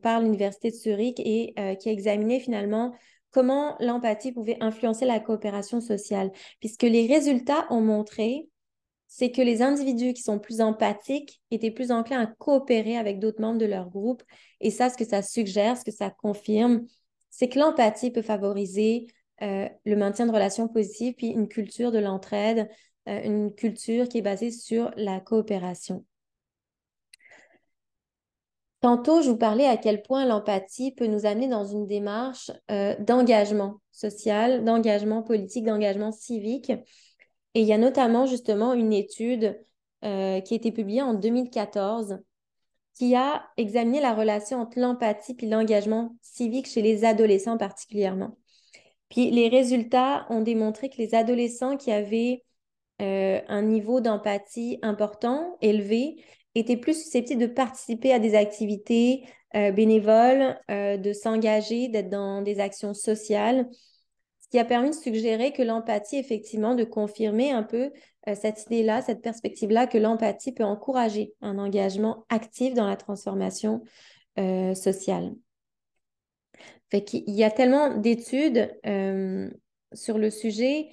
[0.00, 2.94] par l'Université de Zurich et qui a examiné finalement
[3.32, 6.30] comment l'empathie pouvait influencer la coopération sociale,
[6.60, 8.48] puisque les résultats ont montré
[9.14, 13.42] c'est que les individus qui sont plus empathiques étaient plus enclins à coopérer avec d'autres
[13.42, 14.22] membres de leur groupe.
[14.62, 16.86] Et ça, ce que ça suggère, ce que ça confirme,
[17.28, 19.08] c'est que l'empathie peut favoriser
[19.42, 22.70] euh, le maintien de relations positives, puis une culture de l'entraide,
[23.06, 26.06] euh, une culture qui est basée sur la coopération.
[28.80, 32.96] Tantôt, je vous parlais à quel point l'empathie peut nous amener dans une démarche euh,
[32.98, 36.72] d'engagement social, d'engagement politique, d'engagement civique.
[37.54, 39.60] Et il y a notamment justement une étude
[40.04, 42.18] euh, qui a été publiée en 2014
[42.94, 48.36] qui a examiné la relation entre l'empathie et l'engagement civique chez les adolescents particulièrement.
[49.08, 52.44] Puis les résultats ont démontré que les adolescents qui avaient
[53.00, 56.22] euh, un niveau d'empathie important, élevé,
[56.54, 62.60] étaient plus susceptibles de participer à des activités euh, bénévoles, de s'engager, d'être dans des
[62.60, 63.68] actions sociales,
[64.52, 67.90] qui a permis de suggérer que l'empathie, effectivement, de confirmer un peu
[68.28, 73.82] euh, cette idée-là, cette perspective-là, que l'empathie peut encourager un engagement actif dans la transformation
[74.74, 75.34] sociale.
[76.90, 78.72] Fait qu'il y a tellement d'études
[79.92, 80.88] sur le sujet.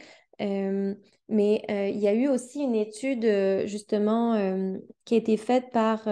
[1.30, 5.38] Mais euh, il y a eu aussi une étude, euh, justement, euh, qui a été
[5.38, 6.08] faite par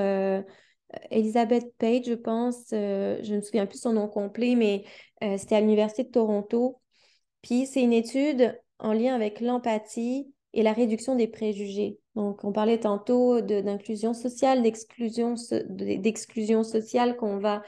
[1.11, 2.67] Elizabeth Page, je pense.
[2.71, 4.85] je ne me souviens plus son nom complet, mais
[5.37, 6.79] c'était à l'Université de Toronto.
[7.47, 11.97] Puis c'est une étude en lien avec l'empathie et la réduction des préjugés.
[12.15, 15.37] Donc, on parlait tantôt d'inclusion sociale, d'exclusion
[16.63, 17.63] sociale qu'on va,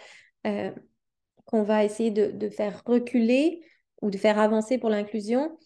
[1.45, 3.61] qu'on va essayer de, de, faire reculer
[4.01, 5.57] ou de faire avancer pour l'inclusion.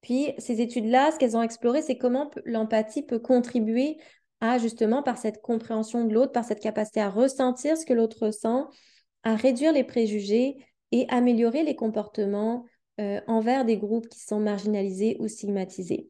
[0.00, 3.96] Puis ces études-là, ce qu'elles ont exploré, c'est comment l'empathie peut contribuer
[4.40, 8.26] à justement par cette compréhension de l'autre, par cette capacité à ressentir ce que l'autre
[8.26, 8.68] ressent,
[9.24, 10.56] à réduire les préjugés
[10.92, 12.64] et améliorer les comportements
[12.98, 16.08] euh, envers des groupes qui sont marginalisés ou stigmatisés.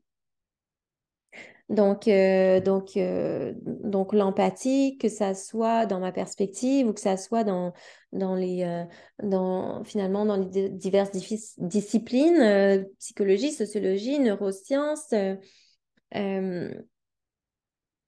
[1.68, 7.16] Donc, euh, donc, euh, donc l'empathie, que ça soit dans ma perspective ou que ça
[7.16, 7.72] soit dans,
[8.12, 8.84] dans les,
[9.20, 11.10] dans, finalement dans les diverses
[11.58, 15.12] disciplines, psychologie, sociologie, neurosciences,
[16.12, 16.84] il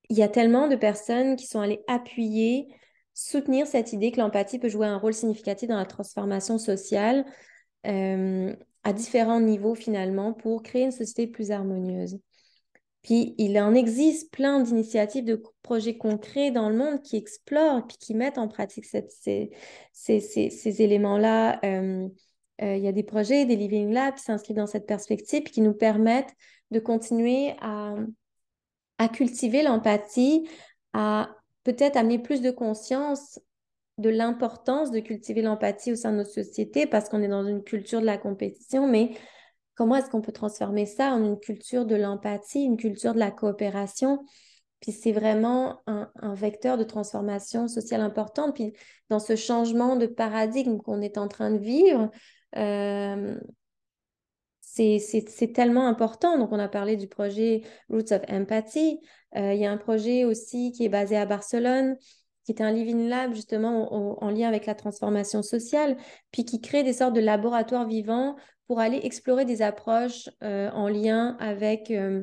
[0.09, 2.69] y a tellement de personnes qui sont allées appuyer,
[3.13, 7.25] soutenir cette idée que l'empathie peut jouer un rôle significatif dans la transformation sociale
[8.89, 12.19] à différents niveaux finalement pour créer une société plus harmonieuse.
[13.03, 17.99] Puis il en existe plein d'initiatives, de projets concrets dans le monde qui explorent puis
[17.99, 19.51] qui mettent en pratique ces,
[20.65, 21.61] éléments-là.
[21.67, 22.09] Euh,
[22.63, 25.61] euh, il y a des projets, des Living Labs qui s'inscrivent dans cette perspective qui
[25.61, 26.35] nous permettent
[26.71, 27.95] de continuer à,
[28.97, 30.49] à cultiver l'empathie,
[30.95, 31.29] à
[31.63, 33.39] peut-être amener plus de conscience
[33.99, 37.63] de l'importance de cultiver l'empathie au sein de nos sociétés parce qu'on est dans une
[37.63, 39.13] culture de la compétition, mais
[39.79, 43.31] Comment est-ce qu'on peut transformer ça en une culture de l'empathie, une culture de la
[43.31, 44.25] coopération?
[44.81, 48.57] Puis c'est vraiment un, vecteur de transformation sociale importante.
[48.57, 48.73] Puis
[49.09, 52.11] dans ce changement de paradigme qu'on est en train de vivre,
[52.57, 53.39] euh,
[54.61, 56.39] c'est tellement important.
[56.39, 58.99] Donc, on a parlé du projet Roots of Empathy.
[59.37, 61.97] Euh, il y a un projet aussi qui est basé à Barcelone,
[62.49, 65.99] qui est un Living Lab justement en lien avec la transformation sociale,
[66.33, 70.89] puis qui crée des sortes de laboratoires vivants pour aller explorer des approches euh, en
[70.89, 72.23] lien avec euh,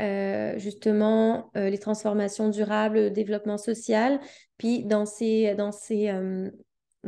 [0.00, 4.18] euh, justement les transformations durables, le développement social.
[4.58, 6.12] Puis dans ces, dans ces,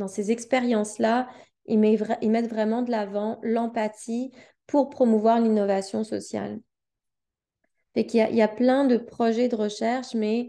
[0.07, 1.27] ces expériences-là,
[1.65, 1.83] ils,
[2.21, 4.31] ils, mettent vraiment de l'avant l'empathie
[4.67, 6.61] pour promouvoir l'innovation sociale.
[7.93, 10.47] Fait qu'il y a plein de projets de recherche, mais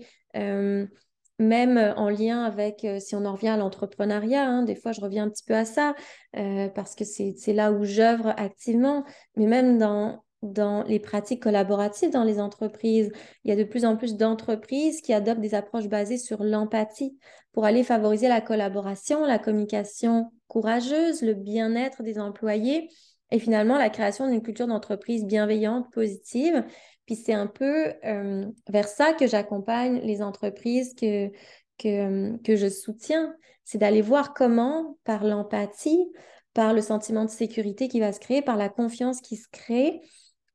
[1.38, 4.92] même euh, en lien avec, euh, si on en revient à l'entrepreneuriat, hein, des fois
[4.92, 5.94] je reviens un petit peu à ça,
[6.36, 9.04] euh, parce que c'est là où j'œuvre activement,
[9.36, 13.10] mais même dans, dans les pratiques collaboratives dans les entreprises,
[13.44, 17.16] il y a de plus en plus d'entreprises qui adoptent des approches basées sur l'empathie
[17.52, 22.88] pour aller favoriser la collaboration, la communication courageuse, le bien-être des employés
[23.30, 26.64] et finalement la création d'une culture d'entreprise bienveillante, positive,
[27.08, 31.30] puis c'est un peu euh, vers ça que j'accompagne les entreprises que,
[31.78, 33.34] que, que je soutiens.
[33.64, 36.12] C'est d'aller voir comment, par l'empathie,
[36.52, 40.02] par le sentiment de sécurité qui va se créer, par la confiance qui se crée,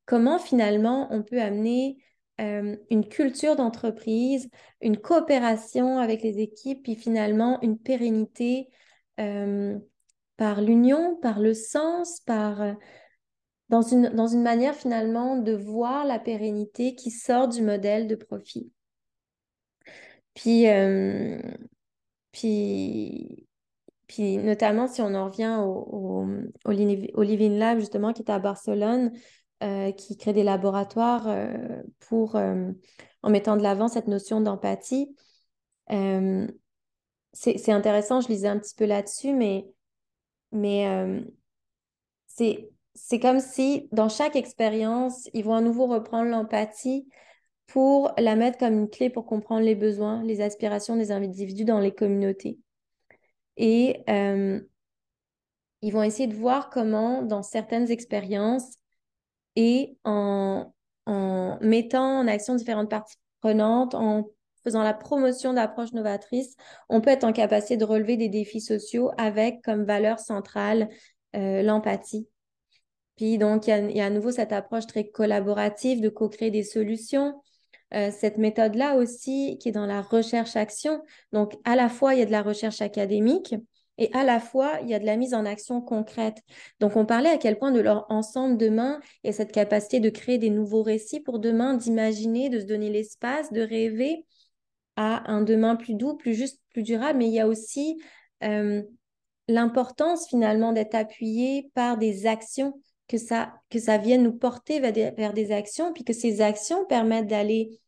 [0.05, 1.97] comment finalement on peut amener
[2.37, 4.49] une culture d'entreprise,
[4.81, 8.69] une coopération avec les équipes, puis finalement une pérennité
[9.15, 12.75] par l'union, par le sens, par
[13.73, 18.13] dans une, dans une manière finalement de voir la pérennité qui sort du modèle de
[18.13, 18.71] profit.
[20.35, 20.65] Puis,
[22.31, 23.47] puis,
[24.05, 26.27] puis notamment si on en revient au,
[26.65, 29.11] au, Living Lab, justement, qui est à Barcelone,
[29.63, 32.71] euh, qui crée des laboratoires euh, pour, euh,
[33.23, 35.15] en mettant de l'avant cette notion d'empathie.
[37.33, 39.65] c'est intéressant, je lisais un petit peu là-dessus, mais,
[40.51, 41.23] mais
[42.27, 42.72] c'est
[43.19, 47.07] comme si dans chaque expérience, ils vont à nouveau reprendre l'empathie
[47.67, 51.79] pour la mettre comme une clé pour comprendre les besoins, les aspirations des individus dans
[51.79, 52.59] les communautés.
[53.57, 54.59] Et euh,
[55.81, 58.77] ils vont essayer de voir comment, dans certaines expériences,
[59.55, 60.73] et en,
[61.05, 64.29] en mettant en action différentes parties prenantes, en
[64.63, 66.55] faisant la promotion d'approches novatrices,
[66.89, 70.89] on peut être en capacité de relever des défis sociaux avec comme valeur centrale
[71.35, 72.27] euh, l'empathie.
[73.15, 77.39] Puis donc, il y, a, à nouveau cette approche très collaborative de co-créer des solutions,
[77.93, 81.01] euh, cette méthode-là aussi qui est dans la recherche-action.
[81.31, 83.55] Donc, à la fois, il y a de la recherche académique
[83.99, 86.41] et à la fois, il y a de la mise en action concrète.
[86.79, 90.39] Donc, on parlait à quel point de leur ensemble demain et cette capacité de créer
[90.39, 94.25] des nouveaux récits pour demain, d'imaginer, de se donner l'espace, de rêver
[94.95, 97.19] à un demain plus doux, plus juste, plus durable.
[97.19, 98.01] Mais il y a aussi
[98.43, 98.81] euh,
[99.47, 102.73] l'importance finalement d'être appuyé par des actions
[103.07, 107.27] que ça, que ça vienne nous porter vers des, actions, puis que ces actions permettent
[107.27, 107.79] d'aller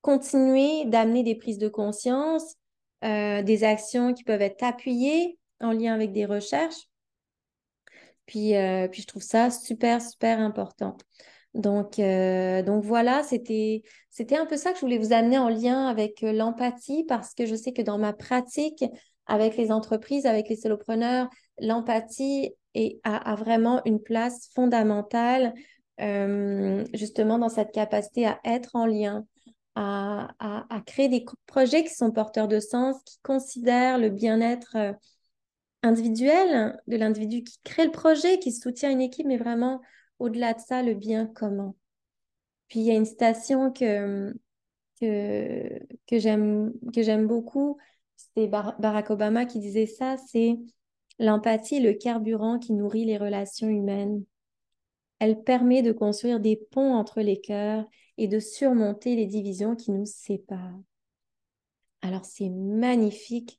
[0.00, 2.54] continuer d'amener des prises de conscience,
[3.04, 6.88] euh, des actions qui peuvent être appuyées en lien avec des recherches.
[8.26, 10.96] Puis, euh, puis je trouve ça super, super important.
[11.54, 13.82] Donc, euh, donc voilà, c'était
[14.32, 17.54] un peu ça que je voulais vous amener en lien avec l'empathie parce que je
[17.54, 18.84] sais que dans ma pratique
[19.26, 22.54] avec les entreprises, avec les solopreneurs, l'empathie
[23.04, 25.54] a, vraiment une place fondamentale
[26.94, 29.26] justement dans cette capacité à être en lien,
[29.74, 34.92] à, créer des projets qui sont porteurs de sens, qui considèrent le bien-être euh,
[35.82, 39.80] individuel de l'individu qui crée le projet, qui soutient une équipe, mais vraiment
[40.18, 41.74] au-delà de ça, le bien commun.
[42.68, 44.34] Puis il y a une citation que,
[45.00, 47.78] que, que j'aime beaucoup,
[48.34, 50.58] c'est Barack Obama qui disait ça, c'est
[51.18, 54.24] l'empathie est le carburant qui nourrit les relations humaines.
[55.18, 57.84] Elle permet de construire des ponts entre les cœurs
[58.18, 60.80] et de surmonter les divisions qui nous séparent.
[62.02, 63.58] Alors c'est magnifique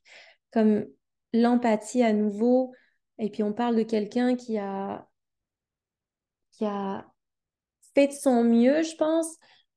[0.52, 0.86] comme
[1.32, 2.72] l'empathie à nouveau.
[3.18, 5.06] Et puis on parle de quelqu'un qui a,
[7.94, 9.36] fait de son mieux, je pense,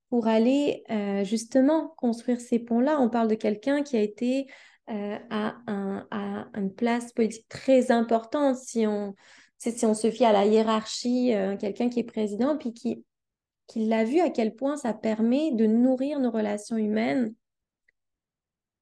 [0.09, 2.99] pour aller euh, justement construire ces ponts-là.
[2.99, 4.47] On parle de quelqu'un qui a été
[4.89, 6.07] euh, à, un,
[6.55, 9.15] une place politique très importante si on,
[9.57, 13.03] si on se fie à la hiérarchie, euh, quelqu'un qui est président, puis qui
[13.67, 17.33] qu'il l'a vu à quel point ça permet de nourrir nos relations humaines.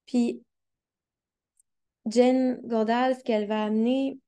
[0.06, 0.44] Puis,
[2.06, 4.20] Jen Gordal, ce qu'elle va amener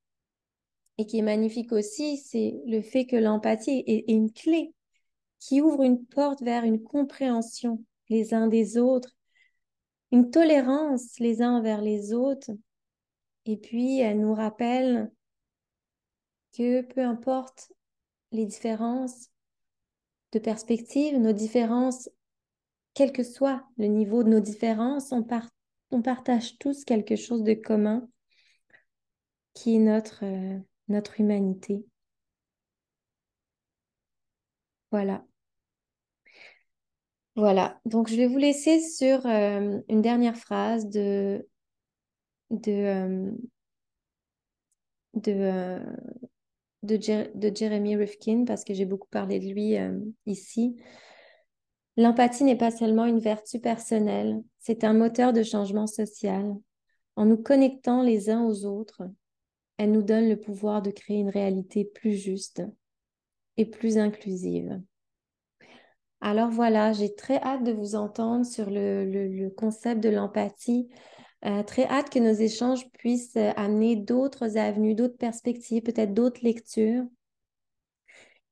[0.98, 4.74] et qui est magnifique aussi, c'est le fait que l'empathie est, une clé
[5.40, 9.10] qui ouvre une porte vers une compréhension les uns des autres,
[10.14, 12.52] une tolérance les uns envers les autres.
[13.48, 15.12] Et puis, elle nous rappelle
[16.56, 17.74] que peu importe
[18.32, 19.32] les différences,
[20.32, 22.10] de perspective, nos différences,
[22.94, 25.24] quel que soit le niveau de nos différences, on,
[26.04, 28.08] partage tous quelque chose de commun
[29.56, 30.60] qui est notre, euh,
[30.90, 31.88] notre humanité.
[34.92, 35.26] Voilà.
[37.36, 41.48] Voilà, donc je vais vous laisser sur euh, une dernière phrase de,
[42.52, 43.32] de,
[45.26, 45.80] euh,
[46.84, 50.76] de, Jeremy Rifkin parce que j'ai beaucoup parlé de lui euh, ici.
[51.98, 56.56] L'empathie n'est pas seulement une vertu personnelle, c'est un moteur de changement social.
[57.16, 59.02] En nous connectant les uns aux autres,
[59.78, 62.62] elle nous donne le pouvoir de créer une réalité plus juste
[63.58, 64.80] et plus inclusive.
[66.24, 70.90] Alors voilà, j'ai très hâte de vous entendre sur le concept de l'empathie
[71.46, 76.40] euh, très hâte que nos échanges puissent euh, amener d'autres avenues, d'autres perspectives, peut-être d'autres
[76.42, 77.04] lectures.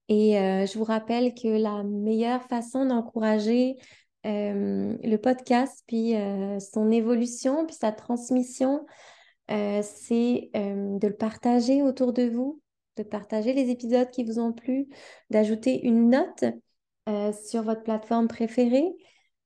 [0.10, 3.78] Et euh, je vous rappelle que la meilleure façon d'encourager
[4.24, 6.14] le podcast, puis
[6.60, 8.86] son évolution, puis sa transmission,
[9.50, 12.62] c'est de le partager autour de vous,
[12.98, 14.90] de partager les épisodes qui vous ont plu,
[15.32, 16.44] d'ajouter une note
[17.10, 18.88] euh, sur votre plateforme préférée.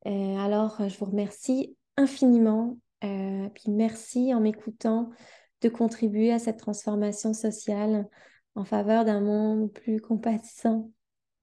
[0.08, 2.78] Euh, alors, je vous remercie infiniment.
[3.04, 5.10] Euh, puis merci en m'écoutant
[5.62, 8.08] de contribuer à cette transformation sociale
[8.56, 10.92] en faveur d'un monde plus compatissant,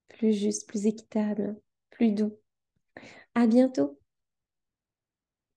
[0.09, 1.57] plus juste, plus équitable,
[1.91, 2.37] plus doux.
[3.35, 4.02] À bientôt.